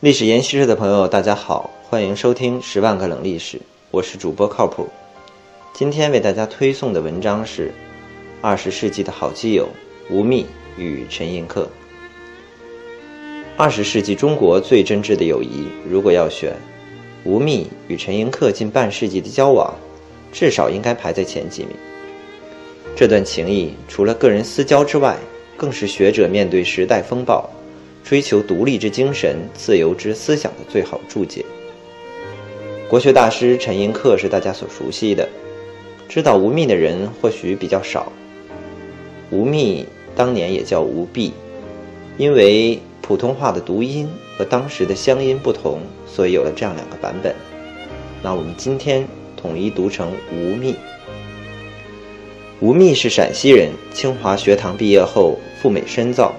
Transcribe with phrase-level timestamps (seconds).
[0.00, 3.56] 历史研习社的朋友，大家好，欢迎收听《十万个冷历史》，
[3.90, 4.86] 我是主播靠谱。
[5.72, 7.68] 今天为大家推送的文章是
[8.42, 9.66] 《二十世纪的好基友
[10.10, 10.44] 吴宓
[10.76, 11.62] 与陈寅恪》。
[13.56, 16.54] 二十世纪中国最真挚的友谊，如果要选，
[17.24, 19.74] 吴宓与陈寅恪近半世纪的交往，
[20.30, 21.70] 至少应该排在前几名。
[22.94, 25.16] 这段情谊，除了个人私交之外，
[25.56, 27.48] 更是学者面对时代风暴。
[28.06, 31.44] 追求独立之精神、自由之思想的最好注解。
[32.88, 35.28] 国学大师陈寅恪是大家所熟悉的，
[36.08, 38.12] 知道吴宓的人或许比较少。
[39.30, 39.84] 吴宓
[40.14, 41.32] 当年也叫吴宓，
[42.16, 47.34] 因为普通话的读音和当时的乡音不同，所以有了这样两个版本。
[48.22, 49.04] 那我们今天
[49.36, 50.76] 统一读成吴宓。
[52.60, 56.32] 吴宓是陕西人，清华学堂毕业后赴美深造。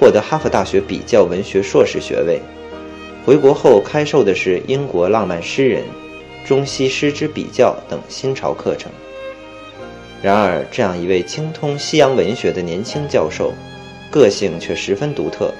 [0.00, 2.40] 获得哈佛大学比较文学硕士学位，
[3.22, 5.84] 回国后开授的是英国浪漫诗人、
[6.46, 8.90] 中西诗之比较等新潮课程。
[10.22, 13.52] 然而，这样一位精通西洋文学的年轻教授，
[14.10, 15.52] 个性却十分独特。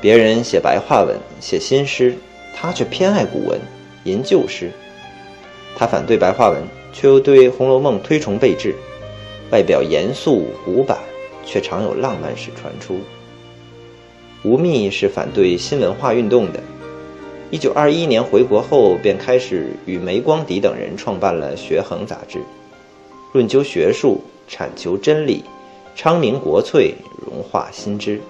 [0.00, 2.16] 别人写白话文、写新诗，
[2.52, 3.60] 他却偏爱古文、
[4.02, 4.72] 吟旧诗。
[5.76, 6.60] 他反对白话文，
[6.92, 8.74] 却又对《红楼梦》推崇备至。
[9.52, 10.98] 外表严肃古板，
[11.44, 12.98] 却常有浪漫史传出。
[14.46, 16.60] 吴宓是反对新文化运动的。
[17.50, 22.38] 一九二一年回国后，便开始与梅光迪等人创办了《学衡》杂志，
[23.32, 25.42] 论究学术，阐求真理，
[25.96, 26.94] 昌明国粹，
[27.26, 28.20] 融化新知。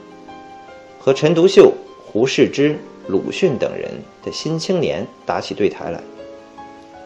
[0.98, 1.70] 和陈独秀、
[2.06, 3.90] 胡适之、鲁迅等人
[4.24, 6.00] 的新青年打起对台来。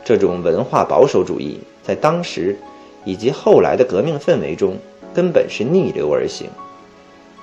[0.05, 2.56] 这种文化保守主义在当时
[3.05, 4.77] 以及后来的革命氛围中，
[5.12, 6.48] 根本是逆流而行。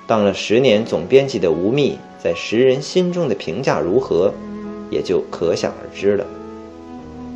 [0.08, 4.32] 当了十年总编辑的吴宓，在时人心中的评价如何，
[4.90, 6.24] 也就可想而知了。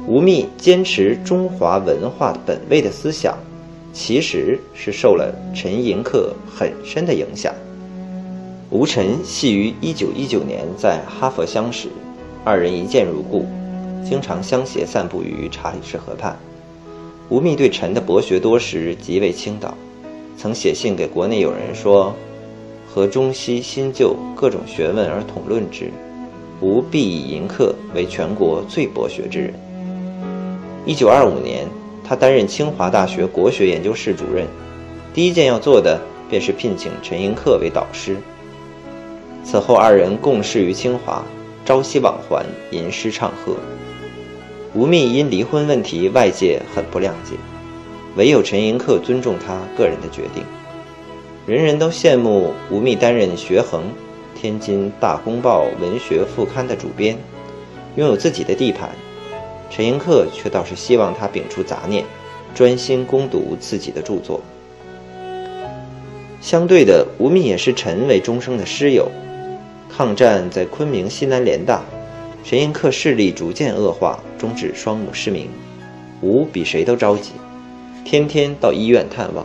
[0.06, 3.36] 吴宓坚持中华文化本位的思想，
[3.92, 7.54] 其实是受了陈寅恪很深的影响。
[8.70, 11.88] 吴陈系于1919年在哈佛相识，
[12.42, 13.44] 二人一见如故，
[14.02, 16.34] 经常相携散步于查理士河畔。
[17.28, 19.76] 吴宓对陈的博学多识极为倾倒，
[20.38, 22.16] 曾写信给国内友人说。
[22.94, 25.90] 和中西新旧各种学问而统论之，
[26.60, 29.54] 吾必以寅恪为全国最博学之人。
[30.84, 31.66] 一九二五年，
[32.04, 34.46] 他担任清华大学国学研究室主任，
[35.14, 35.98] 第一件要做的
[36.28, 38.14] 便是聘请陈寅恪为导师。
[39.42, 41.24] 此后，二人共事于清华，
[41.64, 43.56] 朝夕往还，吟诗唱和。
[44.74, 47.36] 吴宓因离婚问题，外界很不谅解，
[48.16, 50.44] 唯有陈寅恪尊重他个人的决定。
[51.44, 53.82] 人人都羡慕吴宓担任《学衡》
[54.40, 57.18] 天津大公报文学副刊的主编，
[57.96, 58.90] 拥有自己的地盘。
[59.68, 62.04] 陈寅恪却倒是希望他摒除杂念，
[62.54, 64.40] 专心攻读自己的著作。
[66.40, 69.10] 相对的，吴宓也是陈为终生的师友。
[69.88, 71.82] 抗战在昆明西南联大，
[72.44, 75.48] 陈寅恪视力逐渐恶化，终致双目失明。
[76.20, 77.32] 吴比谁都着急，
[78.04, 79.44] 天天到医院探望。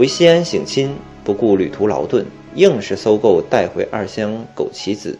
[0.00, 2.24] 回西安省亲，不顾旅途劳顿，
[2.54, 5.18] 硬是搜购带回二箱枸杞子，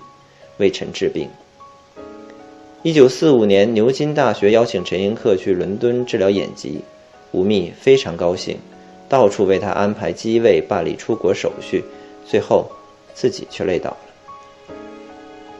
[0.56, 1.28] 为陈治病。
[2.82, 6.80] 一九四五年，牛津大学邀请陈寅恪去伦敦治疗眼疾，
[7.32, 8.56] 吴宓非常高兴，
[9.06, 11.84] 到处为他安排机位，办理出国手续，
[12.26, 12.64] 最后
[13.12, 14.74] 自己却累倒了。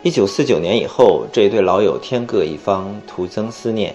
[0.02, 3.94] 一九四九年以后，这一对老友天各一方，徒增思念。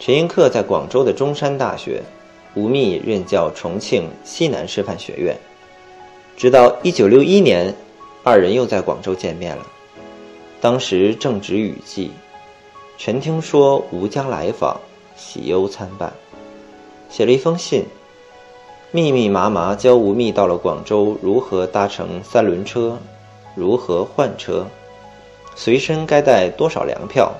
[0.00, 2.00] 陈寅恪在广州的中山大学。
[2.54, 5.36] 吴宓任教重庆西南师范学院，
[6.36, 7.74] 直到一九六一年，
[8.22, 9.66] 二人又在广州见面了。
[10.60, 12.10] 当时正值雨季，
[12.96, 14.80] 陈听说吴将来访，
[15.16, 16.12] 喜忧参半，
[17.10, 17.84] 写了一封信，
[18.92, 22.96] 密密麻麻教吴宓到了广州如何搭乘三轮车，
[23.56, 24.64] 如何换车，
[25.56, 27.34] 随身该带多少粮票，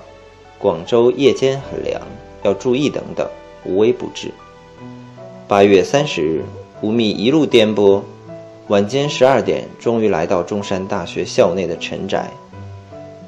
[0.59, 2.01] 广州夜间很凉，
[2.43, 3.25] 要注意等等，
[3.63, 4.29] 无微不至。
[5.47, 6.43] 八月三十日，
[6.81, 8.01] 吴宓一路颠簸，
[8.67, 12.31] 晚间十二点，终于来到中山大学校内的陈宅。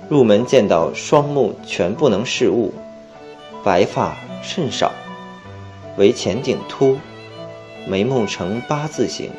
[0.10, 2.74] 入门见到双目全不能视物，
[3.64, 4.92] 白发甚少，
[5.98, 6.98] 唯前顶秃，
[7.88, 9.30] 眉目呈八字形，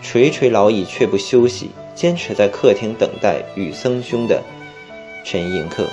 [0.00, 4.42] 垂垂老矣却不休息，坚持在客厅等待与僧兄的
[5.26, 5.84] 陈寅恪，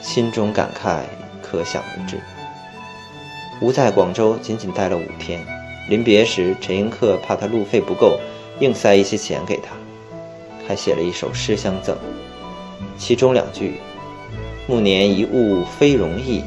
[0.00, 1.00] 心中感慨
[1.42, 2.20] 可想而知。
[3.60, 5.40] 吴在广州仅仅待了五天，
[5.88, 8.18] 临别时，陈寅恪怕他路费不够，
[8.60, 9.74] 硬塞一些钱给他。
[10.66, 11.96] 还写了一首诗相赠，
[12.96, 13.74] 其中两句
[14.68, 16.44] ：“暮年一物非容易，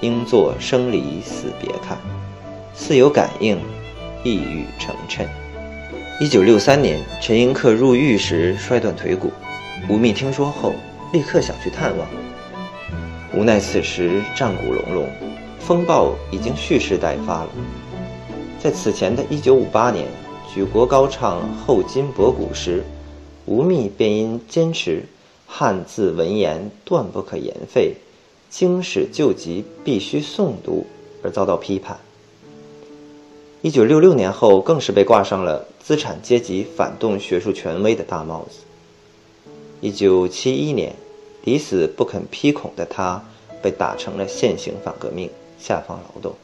[0.00, 1.98] 应作生离死别看。”
[2.72, 3.58] 似有感应，
[4.22, 5.26] 一语成谶。
[6.20, 9.32] 一九六三年，陈寅恪入狱时摔断腿骨，
[9.88, 10.72] 吴宓听说后
[11.12, 12.08] 立刻想去探望，
[13.34, 15.08] 无奈此时战鼓隆隆，
[15.66, 17.48] 风暴已经蓄势待发了。
[18.60, 20.06] 在此前的一九五八年，
[20.52, 22.84] 举国高唱后金博古时，
[23.46, 25.06] 吴宓便因坚持
[25.46, 27.94] 汉字文言断不可言废，
[28.50, 30.84] 经史旧籍必须诵读
[31.22, 31.98] 而遭到批判。
[33.62, 38.58] 一九六六年后，更是被挂上了资产阶级反动学术权威的大帽子。
[39.80, 40.94] 一九七一年，
[41.42, 43.24] 抵死不肯批孔的他，
[43.62, 45.30] 被打成了现行反革命，
[45.66, 46.34] 下放劳动。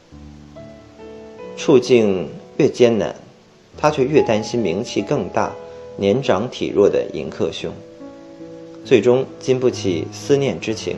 [1.55, 2.27] 处境
[2.57, 3.15] 越艰难，
[3.77, 5.51] 他却越担心名气更大、
[5.95, 7.71] 年长体弱的尹克兄。
[8.83, 10.97] 最终经不起思念之情，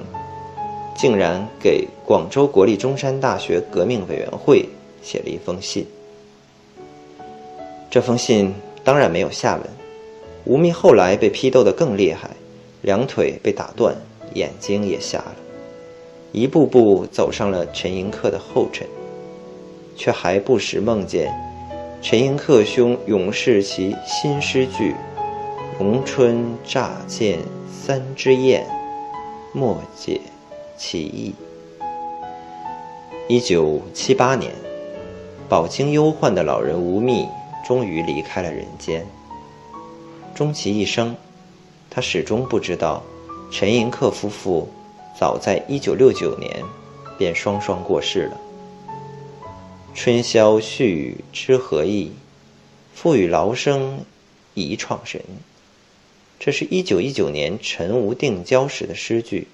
[0.96, 4.70] 竟然给广州国立中山大学革命委员会
[5.02, 5.86] 写了一封信。
[7.92, 8.54] 这封信
[8.86, 9.64] 当然没有下文。
[10.46, 12.30] 吴宓后来被批斗得更厉害，
[12.84, 13.94] 两腿被打断，
[14.34, 15.36] 眼睛也瞎了，
[16.34, 18.86] 一步步走上了陈寅恪的后尘，
[19.96, 21.32] 却还不时梦见
[22.02, 24.94] 陈寅恪兄永世其新诗句
[25.80, 27.40] ：“荣春乍见
[27.72, 28.68] 三枝燕，
[29.54, 30.20] 莫解
[30.76, 31.34] 其意。”
[33.30, 34.52] 一九七八年，
[35.48, 37.26] 饱经忧患的老人吴宓。
[37.66, 39.08] 终于离开了人间。
[40.36, 41.16] 终其一生，
[41.90, 43.02] 他始终不知道，
[43.50, 44.68] 陈寅恪夫妇
[45.18, 46.64] 早在1969年
[47.18, 48.42] 便双双过世了。
[49.96, 52.12] 春宵絮语知何意，
[52.96, 54.04] 复与劳生
[54.54, 55.22] 遗创神。
[56.40, 59.48] 这是一九一九年陈无定交时的诗句。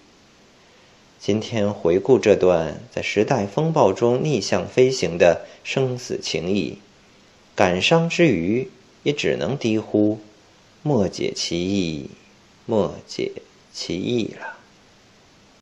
[1.20, 6.78] 今天回顾这段在时代风暴中逆向飞行的生死情谊。
[7.54, 8.70] 感伤之余，
[9.04, 10.18] 也只能低呼
[10.82, 12.10] ：“莫解其意，
[12.66, 13.34] 莫解
[13.74, 14.58] 其意了。”